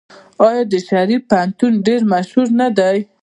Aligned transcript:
آیا 0.47 0.63
د 0.71 0.73
شریف 0.87 1.21
پوهنتون 1.29 1.73
ډیر 1.85 2.01
مشهور 2.13 2.47
نه 2.59 2.67
دی؟ 2.77 2.97